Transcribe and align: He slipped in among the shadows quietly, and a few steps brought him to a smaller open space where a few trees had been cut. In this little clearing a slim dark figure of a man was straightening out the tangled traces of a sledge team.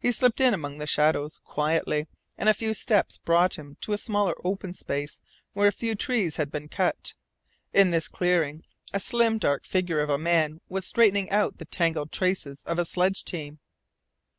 He 0.00 0.10
slipped 0.10 0.40
in 0.40 0.54
among 0.54 0.78
the 0.78 0.86
shadows 0.86 1.38
quietly, 1.44 2.08
and 2.38 2.48
a 2.48 2.54
few 2.54 2.72
steps 2.72 3.18
brought 3.18 3.56
him 3.58 3.76
to 3.82 3.92
a 3.92 3.98
smaller 3.98 4.34
open 4.42 4.72
space 4.72 5.20
where 5.52 5.68
a 5.68 5.70
few 5.70 5.94
trees 5.94 6.36
had 6.36 6.50
been 6.50 6.66
cut. 6.66 7.12
In 7.74 7.90
this 7.90 8.06
little 8.06 8.16
clearing 8.16 8.64
a 8.94 9.00
slim 9.00 9.36
dark 9.36 9.66
figure 9.66 10.00
of 10.00 10.08
a 10.08 10.16
man 10.16 10.62
was 10.70 10.86
straightening 10.86 11.28
out 11.30 11.58
the 11.58 11.66
tangled 11.66 12.10
traces 12.10 12.62
of 12.64 12.78
a 12.78 12.86
sledge 12.86 13.22
team. 13.22 13.58